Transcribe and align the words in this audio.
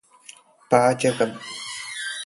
പാചകം 0.71 1.31